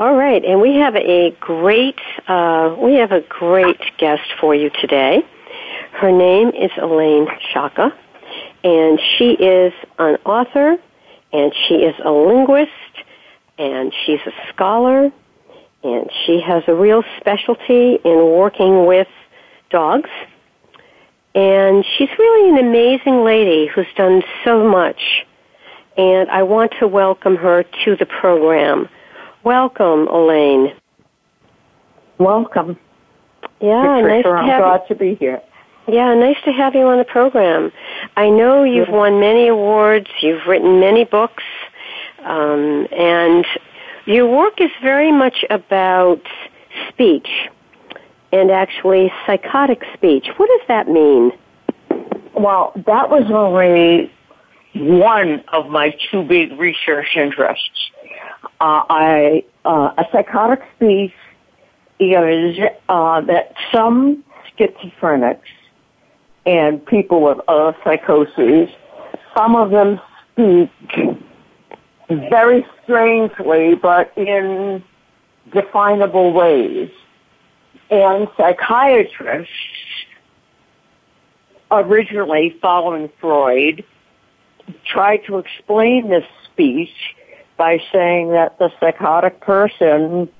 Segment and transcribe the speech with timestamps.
[0.00, 4.70] All right, and we have a great uh, we have a great guest for you
[4.80, 5.22] today.
[5.92, 7.92] Her name is Elaine Chaika,
[8.64, 10.78] and she is an author,
[11.34, 12.72] and she is a linguist,
[13.58, 15.12] and she's a scholar,
[15.84, 19.08] and she has a real specialty in working with
[19.68, 20.08] dogs.
[21.34, 25.26] And she's really an amazing lady who's done so much.
[25.98, 28.88] And I want to welcome her to the program.
[29.44, 30.74] Welcome, Elaine.
[32.18, 32.78] Welcome.
[33.60, 35.40] Yeah, nice to I'm have glad to be here.
[35.88, 37.72] Yeah, nice to have you on the program.
[38.16, 38.96] I know you've Yeah.
[38.96, 41.42] won many awards, you've written many books,
[42.22, 43.46] um, and
[44.04, 46.20] your work is very much about
[46.88, 47.48] speech
[48.32, 50.28] and actually psychotic speech.
[50.36, 51.32] What does that mean?
[52.34, 54.10] Well, that was only
[54.74, 57.90] one of my two big research interests.
[58.60, 61.12] Uh, I uh, a psychotic speech
[61.98, 62.58] is
[62.88, 64.24] uh, that some
[64.58, 65.40] schizophrenics
[66.46, 68.68] and people with other psychoses,
[69.36, 70.00] some of them
[70.32, 70.70] speak
[72.08, 74.82] very strangely, but in
[75.52, 76.90] definable ways.
[77.90, 79.52] And psychiatrists,
[81.70, 83.84] originally following Freud,
[84.84, 86.90] tried to explain this speech
[87.60, 90.30] by saying that the psychotic person's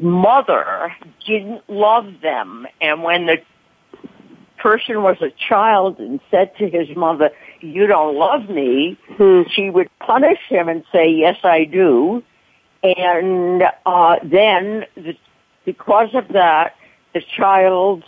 [0.00, 0.94] mother
[1.26, 3.38] didn't love them, and when the
[4.56, 8.96] person was a child and said to his mother, you don't love me,
[9.50, 12.22] she would punish him and say, yes, I do.
[12.84, 15.16] And uh, then, the,
[15.64, 16.76] because of that,
[17.14, 18.04] the child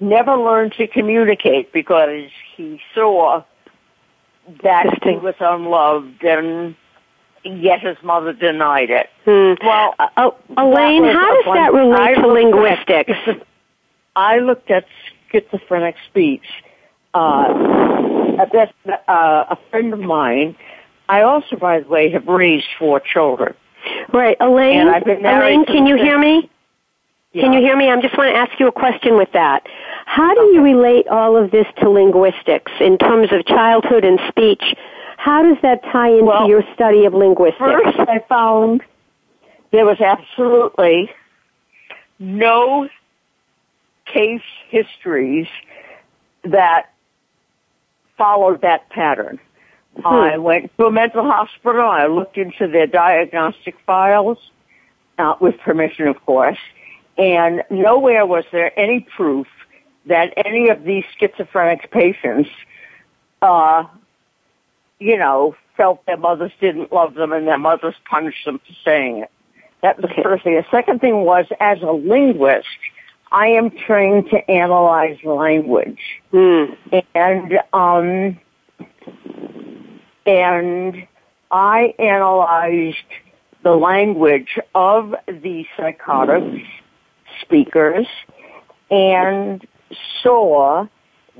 [0.00, 3.44] never learned to communicate because he saw
[4.64, 6.74] that he was unloved and
[7.44, 9.08] yet his mother denied it.
[9.24, 9.66] Hmm.
[9.66, 13.12] Well, Uh, oh, Elaine, how does that relate to looked at linguistics?
[14.16, 14.84] I looked at
[15.30, 16.44] schizophrenic speech.
[17.14, 18.74] Uh, at that,
[19.08, 20.56] uh, a friend of mine,
[21.08, 23.54] I also, by the way, have raised four children.
[24.12, 24.80] Right, Elaine.
[24.80, 26.48] And I've been married Elaine, can you hear me?
[27.34, 27.88] Can you hear me?
[27.90, 29.66] I just want to ask you a question with that.
[30.04, 34.62] How do you relate all of this to linguistics in terms of childhood and speech?
[35.22, 37.60] How does that tie into Well, your study of linguistics?
[37.60, 38.82] First, I found
[39.70, 41.08] there was absolutely
[42.18, 42.88] no
[44.04, 45.46] case histories
[46.42, 46.90] that
[48.18, 49.38] followed that pattern.
[50.04, 51.82] I went to a mental hospital.
[51.82, 54.38] I looked into their diagnostic files,
[55.18, 56.58] uh, with permission, of course,
[57.16, 59.46] and nowhere was there any proof
[60.06, 62.50] that any of these schizophrenic patients,
[63.40, 63.84] uh,
[65.02, 69.18] you know, felt their mothers didn't love them and their mothers punished them for saying
[69.18, 69.30] it.
[69.82, 70.54] That was the first thing.
[70.54, 72.68] The second thing was, as a linguist,
[73.32, 75.98] I am trained to analyze language.
[76.30, 76.64] Hmm.
[77.14, 78.38] And, um,
[80.24, 81.06] and
[81.50, 82.96] I analyzed
[83.64, 86.62] the language of the psychotic
[87.40, 88.06] speakers
[88.90, 89.66] and
[90.22, 90.86] saw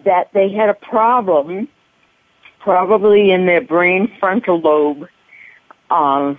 [0.05, 1.69] that they had a problem
[2.63, 5.09] probably in their brain frontal lobe
[5.91, 6.39] um,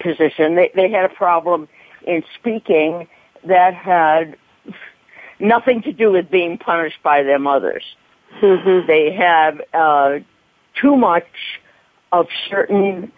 [0.00, 0.54] position.
[0.54, 1.68] They, they had a problem
[2.06, 3.08] in speaking
[3.46, 4.36] that had
[5.38, 7.84] nothing to do with being punished by their mothers.
[8.42, 8.86] Mhm.
[8.86, 10.18] They have uh,
[10.74, 11.26] too much
[12.12, 13.10] of certain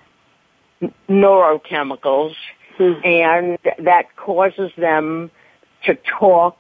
[1.09, 2.35] neurochemicals,
[2.79, 2.93] Hmm.
[3.05, 5.31] and that causes them
[5.85, 6.57] to talk,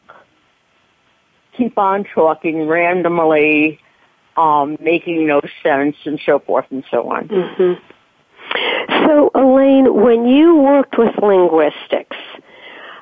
[1.56, 3.80] keep on talking randomly,
[4.36, 7.28] um, making no sense, and so forth and so on.
[7.28, 9.04] Mm-hmm.
[9.06, 12.16] So, Elaine, when you worked with linguistics,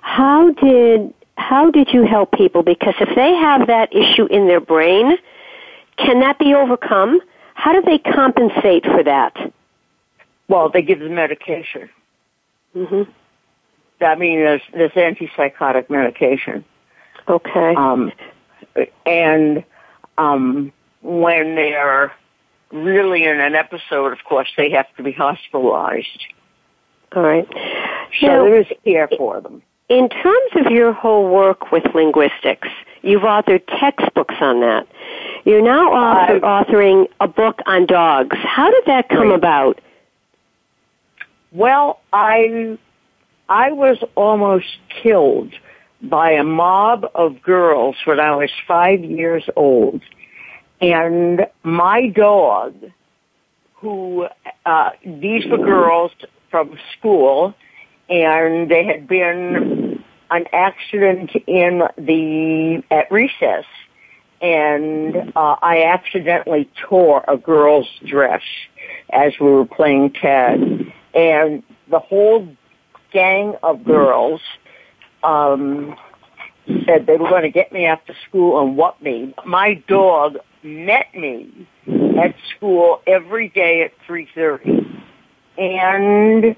[0.02, 2.62] how did how did you help people?
[2.62, 5.16] Because if they have that issue in their brain,
[5.96, 7.20] can that be overcome?
[7.54, 9.52] How do they compensate for that?
[10.48, 11.88] Well, they give them medication.
[12.74, 13.10] Mm-hmm.
[14.02, 16.64] I mean, there's, there's antipsychotic medication.
[17.28, 17.74] Okay.
[17.76, 18.12] Um,
[19.04, 19.64] and
[20.16, 22.12] um, when they're
[22.72, 26.24] really in an episode, of course, they have to be hospitalized.
[27.14, 27.46] All right.
[28.20, 29.62] So Now- there is care for them.
[29.88, 32.68] In terms of your whole work with linguistics,
[33.02, 34.86] you've authored textbooks on that.
[35.44, 38.36] You're now author, authoring a book on dogs.
[38.38, 39.34] How did that come Right.
[39.34, 39.80] about?
[41.52, 42.78] Well, I
[43.48, 45.52] I was almost killed
[46.02, 50.00] by a mob of girls when I was five years old,
[50.80, 52.74] and my dog,
[53.74, 54.26] who
[54.64, 56.12] uh, these were girls
[56.50, 57.54] from school,
[58.08, 63.64] and they had been an accident in the at recess,
[64.40, 68.42] and uh, I accidentally tore a girl's dress
[69.12, 72.48] as we were playing tag, and the whole
[73.12, 74.40] gang of girls
[75.22, 75.96] um,
[76.86, 79.34] said they were going to get me after school and what me.
[79.44, 84.86] My dog met me at school every day at three thirty,
[85.56, 86.56] and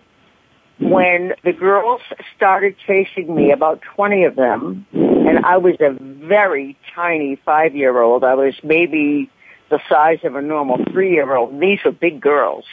[0.80, 2.00] when the girls
[2.36, 8.24] started chasing me, about 20 of them, and I was a very tiny five-year-old.
[8.24, 9.30] I was maybe
[9.70, 11.60] the size of a normal three-year-old.
[11.60, 12.64] These were big girls.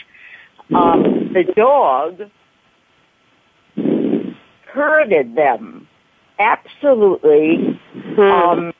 [0.73, 2.29] Um, the dog
[4.73, 5.87] herded them.
[6.39, 7.79] Absolutely.
[8.17, 8.73] Um,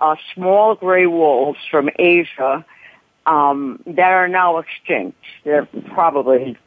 [0.03, 2.65] uh, small gray wolves from Asia,
[3.25, 5.17] um, that are now extinct.
[5.45, 6.59] They're probably,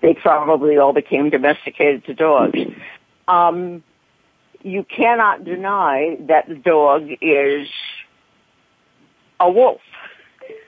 [0.00, 2.58] they probably all became domesticated to dogs.
[3.28, 3.84] Um,
[4.62, 7.68] you cannot deny that the dog is
[9.38, 9.82] a wolf.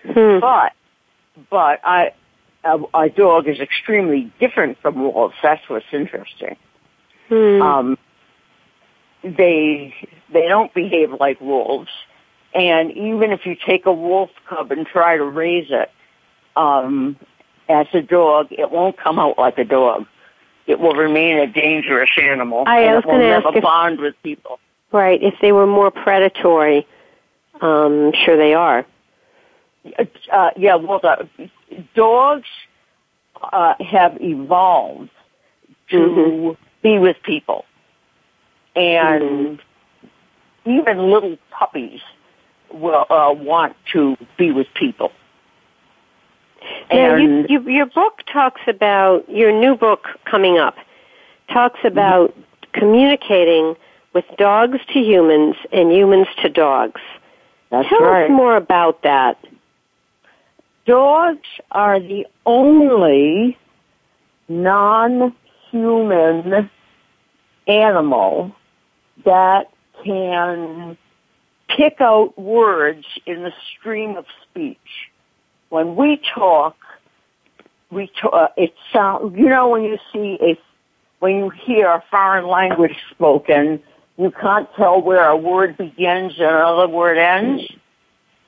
[0.04, 0.38] Hmm.
[0.40, 0.72] But,
[1.50, 2.12] but I,
[2.64, 5.34] a, a dog is extremely different from wolves.
[5.42, 6.56] That's what's interesting.
[7.28, 7.62] Hmm.
[7.62, 7.98] Um,
[9.22, 9.94] they,
[10.32, 11.90] they don't behave like wolves.
[12.54, 15.90] And even if you take a wolf cub and try to raise it,
[16.56, 17.16] um,
[17.68, 20.06] as a dog, it won't come out like a dog.
[20.66, 22.64] It will remain a dangerous animal.
[22.66, 24.58] I and was it will gonna ask never if- bond with people.
[24.92, 25.22] Right.
[25.22, 26.86] If they were more predatory,
[27.62, 28.84] um, sure they are.
[30.30, 31.28] uh, yeah, well, the,
[31.94, 32.46] dogs
[33.42, 35.10] uh, have evolved
[35.90, 36.56] to Mhm.
[36.82, 37.64] be with people,
[38.76, 39.60] and
[40.66, 42.00] even little puppies
[42.72, 45.12] will uh, want to be with people.
[46.90, 50.76] Now, you, And you, your book talks about your new book coming up.
[51.48, 52.34] Talks about
[52.72, 53.76] communicating
[54.14, 57.00] with dogs to humans and humans to dogs.
[57.70, 58.24] that's Tell right.
[58.24, 59.38] us more about that.
[60.86, 63.56] Dogs are the only
[64.48, 65.32] non-human
[67.66, 68.54] animal
[69.24, 69.70] that
[70.04, 70.96] can
[71.76, 74.78] pick out words in the stream of speech.
[75.68, 76.76] When we talk,
[77.90, 80.58] we talk, uh, it sound, you know when you see a,
[81.20, 83.82] when you hear a foreign language spoken,
[84.18, 87.62] you can't tell where a word begins and another word ends.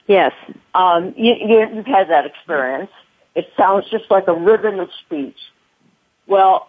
[0.07, 0.33] Yes.
[0.75, 2.91] Um, you, you, you've had that experience.
[3.35, 5.39] It sounds just like a ribbon of speech.
[6.27, 6.69] Well,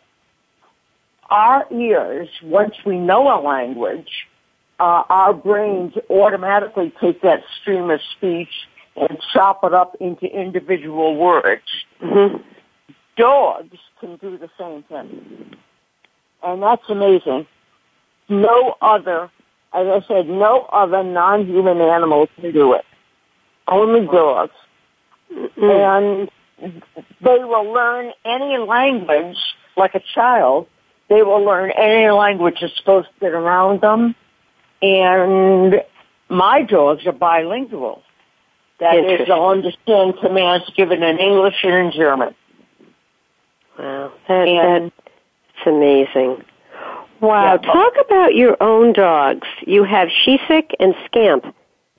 [1.30, 4.28] our ears, once we know a language,
[4.80, 8.50] uh, our brains automatically take that stream of speech
[8.96, 11.64] and chop it up into individual words.
[12.02, 12.38] Mm-hmm.
[13.18, 15.56] Dogs can do the same thing.
[16.44, 17.48] And that's amazing.
[18.28, 19.32] No other,
[19.74, 22.86] as I said, no other non-human animal can do it.
[23.68, 24.54] Only dogs.
[25.32, 26.30] Mm-hmm.
[26.62, 26.82] And
[27.22, 29.38] they will learn any language
[29.76, 30.68] like a child.
[31.10, 34.16] They will learn any language that's supposed to get around them.
[34.86, 35.82] And
[36.30, 38.02] my dogs are bilingual.
[38.80, 42.36] That is, they'll understand commands given in English and in German.
[43.80, 44.12] Wow.
[44.28, 46.44] That, And that's amazing.
[47.22, 47.54] Wow.
[47.54, 49.48] Yeah, but- Talk about your own dogs.
[49.66, 51.46] You have Shisick and Scamp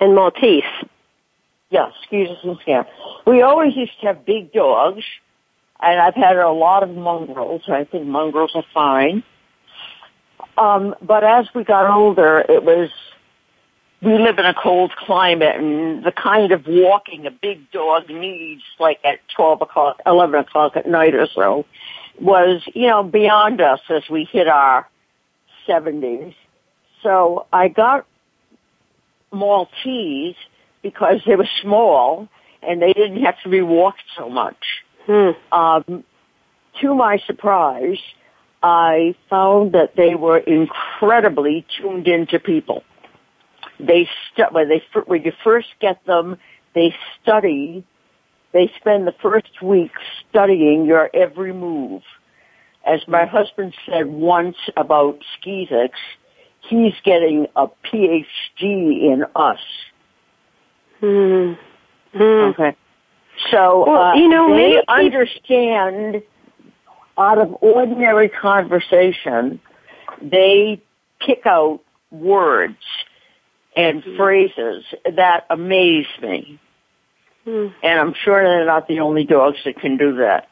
[0.00, 0.62] and Maltese.
[1.70, 2.86] Yeah, Skeezix and Scamp.
[3.26, 5.02] We always used to have big dogs,
[5.80, 7.62] and I've had a lot of mongrels.
[7.68, 9.24] I think mongrels are fine.
[10.58, 12.90] Um, but as we got older, it was,
[14.02, 18.62] we live in a cold climate, and the kind of walking a big dog needs,
[18.78, 21.66] like at 12 o'clock, 11 o'clock at night or so,
[22.20, 24.88] was, you know, beyond us as we hit our
[25.68, 26.34] 70s.
[27.02, 28.06] So I got
[29.32, 30.36] Maltese
[30.82, 32.28] because they were small
[32.62, 34.56] and they didn't have to be walked so much.
[35.06, 35.30] Hmm.
[35.52, 36.04] Um,
[36.80, 37.98] to my surprise,
[38.66, 42.82] I found that they were incredibly tuned into people.
[43.78, 46.36] They stu- when they when you first get them,
[46.74, 46.92] they
[47.22, 47.84] study.
[48.52, 49.92] They spend the first week
[50.28, 52.02] studying your every move.
[52.84, 55.90] As my husband said once about Skeezix,
[56.68, 58.20] he's getting a PhD
[58.60, 59.60] in us.
[60.98, 61.52] Hmm.
[62.12, 62.50] Hmm.
[62.50, 62.76] Okay.
[63.52, 66.22] So Well, uh, you know, they understand
[67.18, 69.60] out of ordinary conversation,
[70.20, 70.80] they
[71.20, 71.80] pick out
[72.10, 72.76] words
[73.76, 74.16] and Hmm.
[74.16, 76.58] phrases that amaze me.
[77.44, 77.68] Hmm.
[77.82, 80.48] And I'm sure they're not the only dogs that can do that.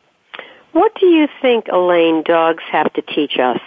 [0.73, 3.61] What do you think, Elaine, dogs have to teach us?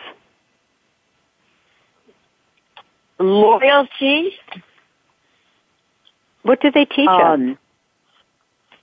[3.19, 4.37] Loyalty,
[6.43, 7.33] What do they teach us?
[7.33, 7.57] um,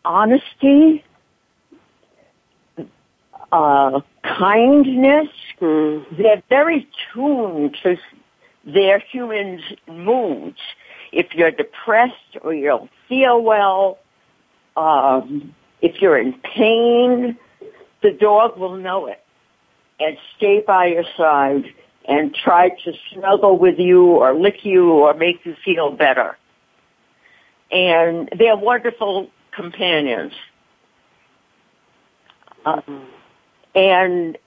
[0.04, 1.04] honesty,
[3.54, 5.28] uh, kindness,
[5.61, 5.99] Hmm.
[6.11, 7.96] they're very tuned to
[8.64, 10.58] their humans' moods.
[11.12, 13.99] If you're depressed or you don't feel well,
[14.76, 17.38] um, if you're in pain,
[18.02, 19.23] the dog will know it
[20.00, 21.66] and stay by your side
[22.08, 26.37] and try to snuggle with you or lick you or make you feel better.
[27.70, 30.32] And they're wonderful companions.
[32.66, 32.80] Uh,
[33.75, 34.38] and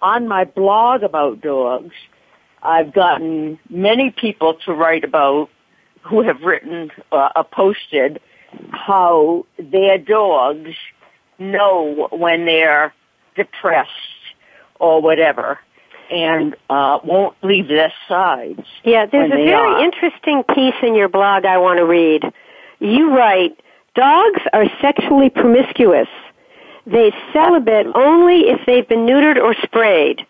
[0.00, 1.94] on my blog about dogs,
[2.62, 5.48] I've gotten many people to write about
[6.02, 8.20] who have written uh, uh, posted
[8.70, 10.70] how their dogs
[11.38, 12.94] know when they're
[13.36, 13.90] depressed
[14.80, 15.58] or whatever
[16.10, 18.62] and uh, won't leave their sides.
[18.84, 19.84] Yeah, there's a very are.
[19.84, 22.22] interesting piece in your blog I want to read.
[22.80, 23.60] You write,
[23.94, 26.08] dogs are sexually promiscuous.
[26.90, 30.26] They celibate only if they've been neutered or sprayed.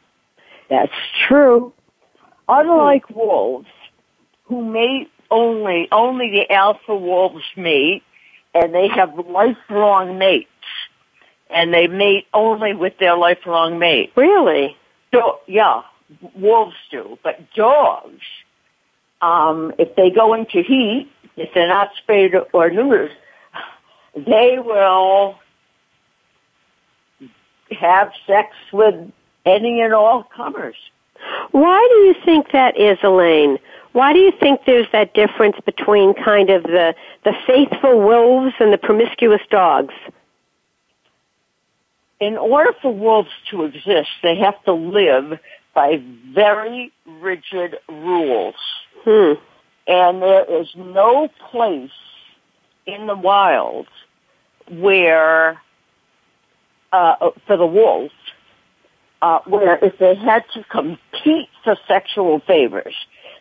[0.69, 0.93] That's
[1.29, 1.73] true.
[2.49, 3.69] Unlike wolves,
[4.45, 8.03] who mate only, only the alpha wolves mate,
[8.55, 10.49] and they have lifelong mates,
[11.49, 14.13] and they mate only with their lifelong mate.
[14.17, 14.77] Really?
[15.15, 15.83] So, yeah,
[16.35, 18.23] wolves do, but dogs,
[19.21, 23.13] um, if they go into heat, if they're not sprayed or neutered,
[24.17, 25.37] they will
[27.71, 28.95] have sex with
[29.45, 30.77] any and all comers.
[31.51, 33.59] Why do you think that is, Elaine?
[33.93, 36.95] Why do you think there's that difference between kind of the,
[37.25, 39.95] the faithful wolves and the promiscuous dogs?
[42.21, 45.39] in order for wolves to exist, they have to live
[45.75, 46.03] by
[46.35, 48.57] very rigid rules.
[49.05, 49.35] Hmm.
[49.87, 51.91] And there is no place
[52.87, 53.87] in the wild
[54.71, 55.61] where,
[56.93, 58.13] uh, for the wolf,
[59.23, 62.95] uh, where if they had to compete for sexual favors,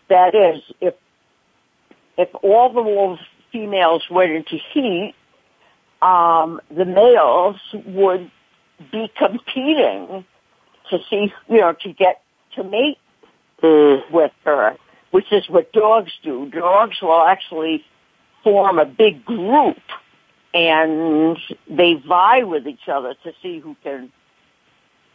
[0.09, 0.93] that is, if,
[2.17, 5.13] if all the wolves females went into heat,
[6.01, 8.29] um, the males would
[8.91, 10.25] be competing
[10.89, 12.21] to see, you know, to get
[12.55, 12.97] to mate
[13.61, 13.95] Hmm.
[14.11, 14.77] with her.
[15.11, 16.49] which is what dogs do.
[16.49, 17.83] Dogs will actually
[18.43, 19.77] form a big group
[20.57, 21.37] and
[21.69, 24.11] they vie with each other to see who can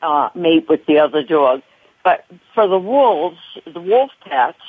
[0.01, 1.63] uh, mate with the other dog.
[2.05, 4.63] But for the wolves, the wolf packs,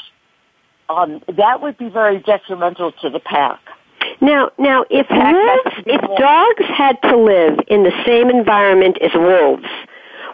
[0.90, 3.60] um, that would be very detrimental to the pack.
[4.20, 9.66] Now, now, if wolves, if dogs had to live in the same environment as wolves,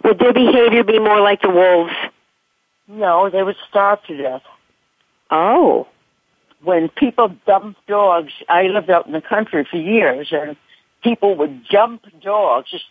[0.06, 1.94] would their behavior be more like the wolves?
[2.88, 4.42] No, they would starve to death.
[5.32, 5.88] Oh.
[6.64, 10.58] When people dump dogs, I lived out in the country for years, and
[11.04, 12.86] people would jump dogs, just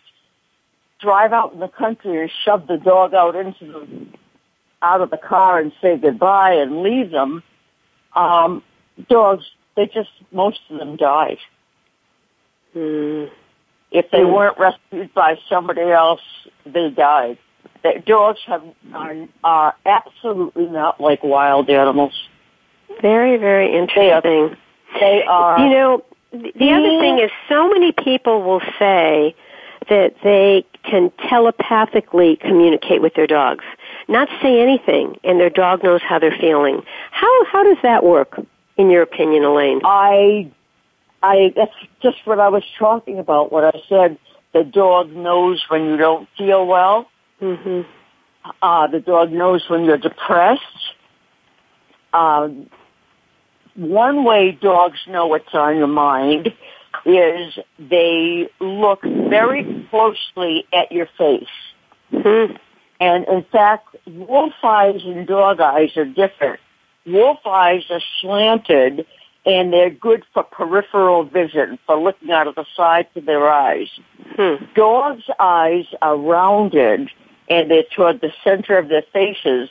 [0.99, 4.07] drive out in the country and shove the dog out into the
[4.81, 7.43] out of the car and say goodbye and leave them.
[8.15, 8.63] Um,
[9.09, 9.43] dogs,
[9.75, 11.37] they just most of them died.
[12.75, 13.29] Mm.
[13.91, 16.21] If they weren't rescued by somebody else,
[16.65, 17.39] they died.
[17.81, 22.13] The dogs have are, are absolutely not like wild animals.
[23.01, 24.57] Very, very interesting.
[24.99, 25.59] They are.
[25.59, 29.35] You know, the, the other thing is, so many people will say
[29.89, 33.63] that they can telepathically communicate with their dogs,
[34.07, 36.81] not say anything, and their dog knows how they're feeling.
[37.11, 38.39] How how does that work,
[38.77, 39.81] in your opinion, Elaine?
[39.83, 40.51] I,
[41.23, 43.51] I that's just what I was talking about.
[43.51, 44.17] What I said,
[44.53, 47.09] the dog knows when you don't feel well.
[47.41, 47.81] Mm-hmm.
[48.61, 50.63] Uh, the dog knows when you're depressed.
[52.13, 52.69] Um,
[53.79, 56.53] one way dogs know what's on your mind
[57.05, 61.47] is they look very closely at your face.
[62.11, 62.55] Mm-hmm.
[62.99, 66.59] And in fact, wolf eyes and dog eyes are different.
[67.05, 69.05] Wolf eyes are slanted
[69.45, 73.87] and they're good for peripheral vision, for looking out of the sides of their eyes.
[74.35, 74.55] Hmm.
[74.75, 77.09] Dogs' eyes are rounded
[77.49, 79.69] and they're toward the center of their faces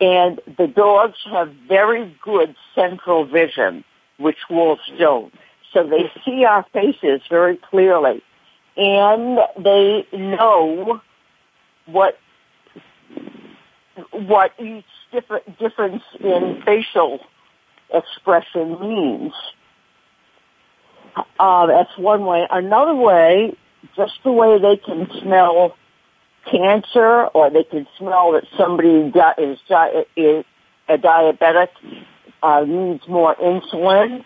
[0.00, 3.84] and the dogs have very good central vision,
[4.18, 5.32] which wolves don't.
[5.72, 8.22] So they see our faces very clearly.
[8.76, 11.00] And they know
[11.86, 12.18] what
[14.12, 17.18] what each different difference in facial
[17.92, 19.32] expression means.
[21.40, 22.46] Uh, that's one way.
[22.50, 23.56] Another way,
[23.96, 25.74] just the way they can smell
[26.50, 30.44] cancer or they can smell that somebody di- is, di- is
[30.88, 31.68] a diabetic,
[32.42, 34.24] uh, needs more insulin,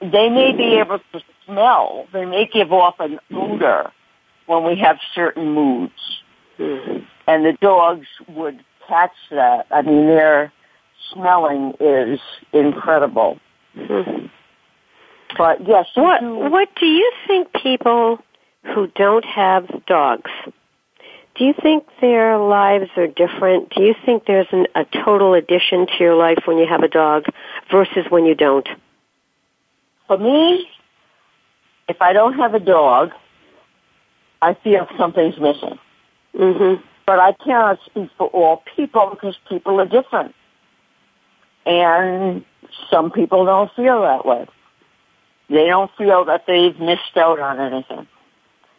[0.00, 2.06] they may be able to smell.
[2.12, 3.90] They may give off an odor
[4.46, 5.92] when we have certain moods.
[6.58, 7.04] Mm-hmm.
[7.26, 9.66] And the dogs would catch that.
[9.70, 10.52] I mean, their
[11.12, 12.20] smelling is
[12.52, 13.38] incredible.
[13.76, 14.26] Mm-hmm.
[15.36, 18.18] But yes, What do, what do you think people
[18.74, 20.30] who don't have dogs?
[21.36, 23.70] Do you think their lives are different?
[23.70, 26.88] Do you think there's an, a total addition to your life when you have a
[26.88, 27.24] dog
[27.70, 28.68] versus when you don't?
[30.06, 30.68] for me,
[31.88, 33.10] if I don't have a dog,
[34.42, 35.78] I feel something's missing.
[36.34, 36.82] Mm-hmm.
[37.06, 40.34] But I cannot speak for all people because people are different.
[41.66, 42.44] And
[42.90, 44.46] some people don't feel that way.
[45.48, 48.06] They don't feel that they've missed out on anything.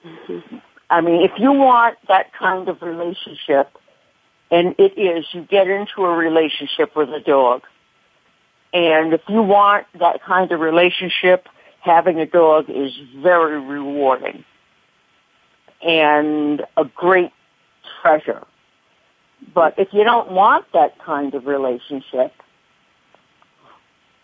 [0.05, 0.57] Mm-hmm.
[0.89, 3.69] I mean, if you want that kind of relationship,
[4.51, 7.63] and it is, you get into a relationship with a dog.
[8.73, 11.47] And if you want that kind of relationship,
[11.81, 14.43] having a dog is very rewarding
[15.81, 17.31] and a great
[18.01, 18.45] treasure.
[19.53, 22.33] But if you don't want that kind of relationship,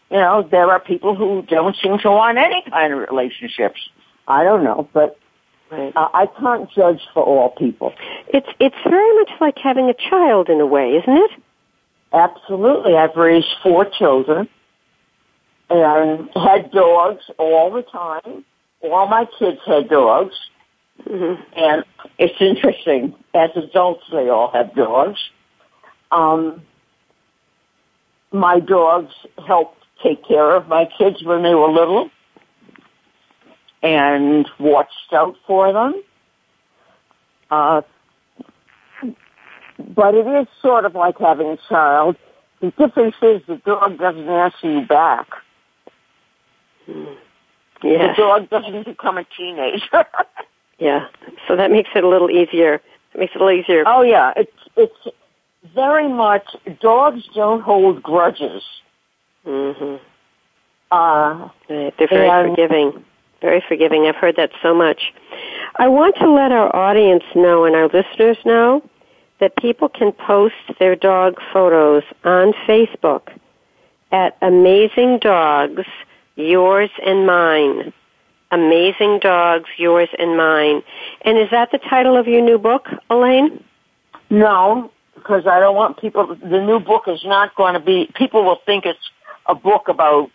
[0.09, 3.79] you know, there are people who don't seem to want any kind of relationships.
[4.27, 5.17] I don't know, but
[5.71, 5.93] Right.
[5.95, 7.93] uh, I can't judge for all people.
[8.27, 11.31] It's it's very much like having a child in a way, isn't it?
[12.13, 12.95] Absolutely.
[12.95, 14.49] I've raised four children
[15.69, 18.43] and had dogs all the time.
[18.81, 20.35] All my kids had dogs.
[21.07, 21.41] Mm-hmm.
[21.55, 21.85] And
[22.17, 23.15] it's interesting.
[23.33, 25.19] As adults, they all have dogs.
[26.11, 26.63] Um,
[28.33, 29.13] my dogs
[29.47, 32.09] helped take care of my kids when they were little
[33.81, 36.01] and watched out for them.
[37.49, 37.81] Uh,
[39.79, 42.15] but it is sort of like having a child.
[42.61, 45.27] The difference is the dog doesn't answer you back.
[46.87, 47.13] Yeah.
[47.83, 50.05] The dog doesn't become a teenager.
[50.81, 51.09] Yeah.
[51.47, 52.81] So that makes it a little easier.
[53.13, 53.83] It makes it a little easier.
[53.85, 55.15] oh yeah, it's it's
[55.75, 58.63] very much dogs don't hold grudges.
[59.45, 60.03] Mm-hmm.
[60.91, 61.93] Uh, Right.
[61.99, 63.05] They're very forgiving.
[63.41, 64.05] Very forgiving.
[64.05, 65.01] I've heard that so much.
[65.77, 68.83] I want to let our audience know and our listeners know
[69.39, 73.29] that people can post their dog photos on Facebook
[74.11, 75.85] at Amazing Dogs,
[76.35, 77.91] Yours and Mine.
[78.51, 80.83] Amazing Dogs, Yours and Mine.
[81.21, 83.63] And is that the title of your new book, Elaine?
[84.29, 88.43] No, because I don't want people, the new book is not going to be, people
[88.43, 88.99] will think it's
[89.47, 90.29] a book about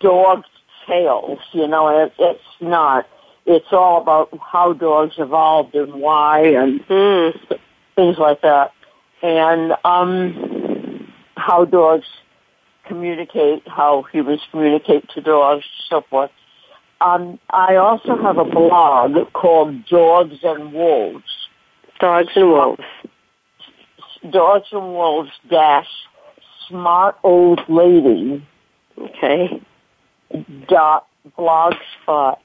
[0.00, 0.44] dog
[0.88, 3.06] tales, you know, it, it's not.
[3.46, 7.58] It's all about how dogs evolved and why and Mm.
[7.96, 8.72] things like that.
[9.22, 12.06] And, um, how dogs
[12.84, 16.30] communicate, how humans communicate to dogs, so forth.
[17.00, 21.48] Um, I also have a blog called Dogs and Wolves.
[22.00, 22.82] Dogs and Wolves.
[24.30, 25.88] Dogs and Wolves dash
[26.68, 28.42] smart old lady
[29.00, 29.60] Okay.
[30.68, 32.38] Dot blogspot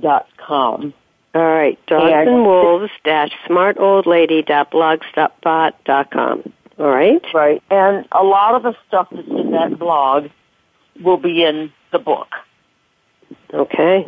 [0.00, 0.92] dot com.
[1.34, 1.78] All right.
[1.86, 6.52] Dogs And- and Wolves dash smartoldlady.blogspot dot com.
[6.78, 7.22] All right.
[7.34, 7.62] Right.
[7.70, 10.30] And a lot of the stuff that's in that blog
[11.02, 12.28] will be in the book.
[13.52, 14.06] Okay.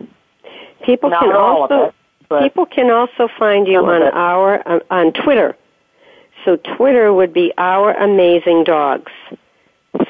[0.84, 1.94] People Not can also it,
[2.42, 5.54] people can also find you on our on, on Twitter.
[6.44, 9.12] So Twitter would be our amazing dogs.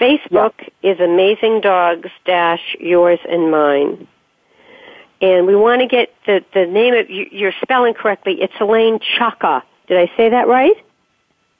[0.03, 4.09] Facebook is amazing dogs dash yours and mine.
[5.21, 8.39] And we want to get the, the name of you, you're spelling correctly.
[8.41, 9.63] It's Elaine Chaika.
[9.87, 10.77] Did I say that right?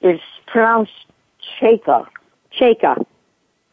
[0.01, 0.91] it's pronounced
[1.61, 2.05] Chaika.
[2.59, 3.05] Chaika.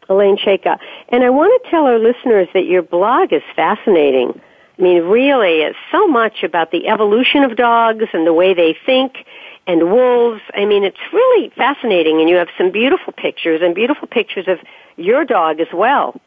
[0.09, 0.79] Elaine Chaika.
[1.09, 4.41] And I want to tell our listeners that your blog is fascinating.
[4.79, 8.77] I mean, really, it's so much about the evolution of dogs and the way they
[8.87, 9.27] think
[9.71, 10.43] and wolves.
[10.55, 14.59] I mean, it's really fascinating, and you have some beautiful pictures and beautiful pictures of
[14.97, 16.21] your dog as well.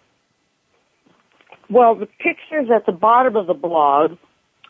[1.69, 4.17] Well, the pictures at the bottom of the blog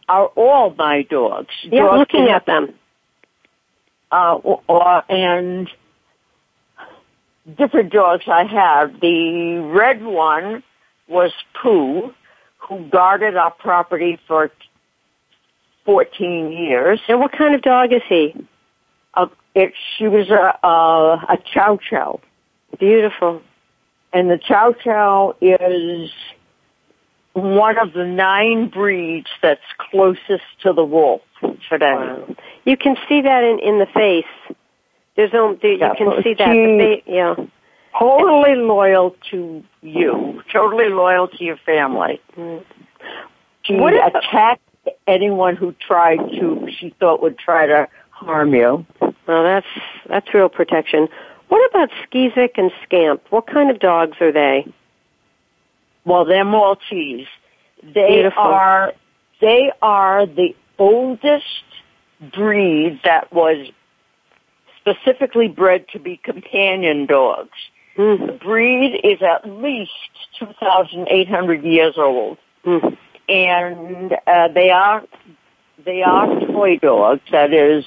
[0.08, 1.54] are all my dogs.
[1.64, 2.74] Yeah, dogs looking at them.
[4.12, 5.70] uh, or, and
[7.58, 9.00] different dogs I have.
[9.02, 10.64] The red one
[11.08, 11.32] was
[11.62, 12.14] Pooh,
[12.58, 14.52] who guarded our property for
[15.86, 17.02] 14 years.
[17.10, 18.34] And what kind of dog is he?
[19.16, 22.20] Uh, it, she was a, a, a Chow Chow.
[22.80, 23.42] Beautiful.
[24.12, 26.10] And the Chow Chow is
[27.34, 31.22] one of the nine breeds that's closest to the wolf
[31.70, 31.94] today.
[31.94, 32.36] Wow.
[32.66, 34.56] You can see that in, in the face.
[35.16, 36.52] There's no, there, Yeah, you can see that.
[36.52, 37.36] she- The yeah.
[38.00, 40.42] Totally loyal to you.
[40.52, 42.20] Totally loyal to your family.
[42.36, 42.64] Mm.
[43.62, 44.68] She What attacked
[45.06, 48.84] anyone who tried to, she thought would try to harm you.
[49.28, 49.68] Well, that's
[50.08, 51.08] that's real protection.
[51.50, 53.22] What about Skeezix and Scamp?
[53.30, 54.72] What kind of dogs are they?
[56.06, 57.28] Well, they're Maltese.
[57.82, 58.42] They Beautiful.
[58.42, 58.94] are,
[59.40, 61.46] they are the oldest
[62.34, 63.68] breed that was
[64.80, 67.52] specifically bred to be companion dogs.
[67.98, 68.26] Mm.
[68.26, 69.92] The breed is at least
[70.40, 72.38] 2,800 years old.
[72.66, 72.98] Mm.
[73.28, 75.04] and uh, they are
[75.86, 77.22] they are toy dogs.
[77.32, 77.84] That is,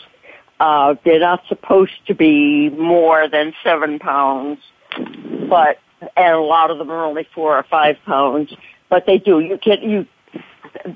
[0.59, 4.59] uh, they're not supposed to be more than seven pounds,
[5.49, 5.79] but
[6.17, 8.53] and a lot of them are only four or five pounds.
[8.89, 9.41] But they do.
[9.41, 10.07] You can you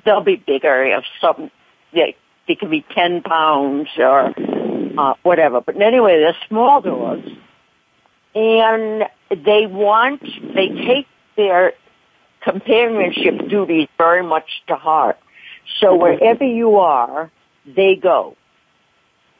[0.05, 0.85] they'll be bigger.
[0.85, 1.51] If some
[1.93, 2.17] they
[2.49, 4.33] they can be ten pounds or
[4.99, 5.61] uh, whatever.
[5.61, 7.29] But anyway, they're small dogs,
[8.35, 11.75] and they want they take their
[12.43, 15.19] companionship duties very much to heart.
[15.81, 17.31] So wherever you are,
[17.67, 18.37] they go.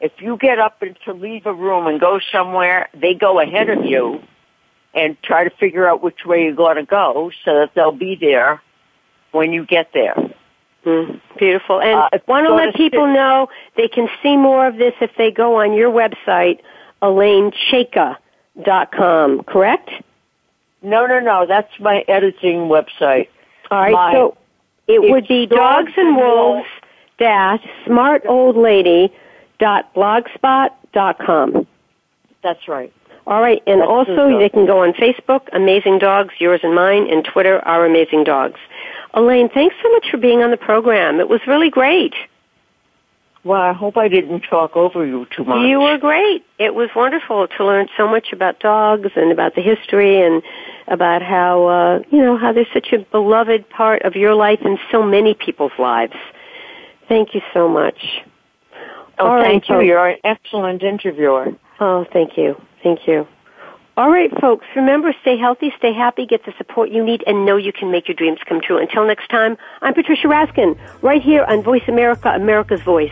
[0.01, 3.69] If you get up and to leave a room and go somewhere, they go ahead
[3.69, 4.21] of you
[4.93, 8.15] and try to figure out which way you're going to go so that they'll be
[8.19, 8.61] there
[9.31, 10.15] when you get there.
[10.85, 11.21] Mm.
[11.37, 11.79] Beautiful.
[11.79, 15.15] And Uh, want to let people sit- know they can see more of this if
[15.15, 16.59] they go on your website,
[17.03, 19.89] ElaineChaika.com, correct?
[20.81, 21.45] No, no, no.
[21.45, 23.27] That's my editing website.
[23.69, 24.35] All right, My- so
[24.87, 26.67] it would be Dogs dogs and wolves
[27.19, 29.13] dash smartoldlady dot blogspot
[29.61, 31.67] dot com.
[32.43, 32.91] That's right.
[33.27, 37.07] All right, and That's also they can go on Facebook, Amazing Dogs, yours and mine,
[37.09, 38.59] and Twitter, Our Amazing Dogs.
[39.13, 41.19] Elaine, thanks so much for being on the program.
[41.19, 42.15] It was really great.
[43.43, 45.67] Well, I hope I didn't talk over you too much.
[45.67, 46.43] You were great.
[46.59, 50.41] It was wonderful to learn so much about dogs and about the history and
[50.87, 54.79] about how uh, you know how they're such a beloved part of your life and
[54.91, 56.15] so many people's lives.
[57.07, 58.23] Thank you so much.
[59.21, 59.75] Oh, All right, thank you.
[59.75, 59.85] folks.
[59.85, 61.47] You're an excellent interviewer.
[61.79, 62.59] Oh, thank you.
[62.83, 63.27] Thank you.
[63.97, 67.57] All right, folks, remember, stay healthy, stay happy, get the support you need, and know
[67.57, 68.77] you can make your dreams come true.
[68.77, 73.11] Until next time, I'm Patricia Raskin, right here on Voice America, America's Voice.